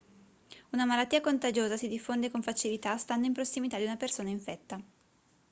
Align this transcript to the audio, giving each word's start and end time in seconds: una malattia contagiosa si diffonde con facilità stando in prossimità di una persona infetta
una 0.73 0.85
malattia 0.85 1.21
contagiosa 1.21 1.77
si 1.77 1.87
diffonde 1.87 2.31
con 2.31 2.41
facilità 2.41 2.97
stando 2.97 3.27
in 3.27 3.33
prossimità 3.33 3.77
di 3.77 3.83
una 3.83 3.97
persona 3.97 4.29
infetta 4.29 4.81